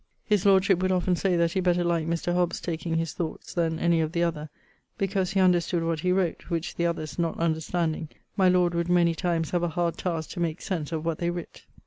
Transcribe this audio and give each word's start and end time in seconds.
His 0.25 0.47
lordship 0.47 0.79
would 0.81 0.91
often 0.91 1.15
say 1.15 1.35
that 1.35 1.51
he 1.51 1.59
better 1.59 1.83
liked 1.83 2.09
Mr. 2.09 2.33
Hobbes's 2.33 2.59
taking 2.59 2.95
his 2.95 3.13
thoughts, 3.13 3.53
then 3.53 3.77
any 3.77 4.01
of 4.01 4.13
the 4.13 4.23
other, 4.23 4.49
because 4.97 5.33
he 5.33 5.39
understood 5.39 5.83
what 5.83 5.99
he 5.99 6.11
wrote, 6.11 6.49
which 6.49 6.73
the 6.73 6.87
others 6.87 7.19
not 7.19 7.37
understanding, 7.39 8.09
my 8.35 8.49
Lord 8.49 8.73
would 8.73 8.89
many 8.89 9.13
times 9.13 9.51
have 9.51 9.61
a 9.61 9.67
hard 9.69 9.97
taske 9.99 10.31
to 10.31 10.39
make 10.39 10.59
sense 10.59 10.91
of 10.91 11.05
what 11.05 11.19
they 11.19 11.29
writt. 11.29 11.65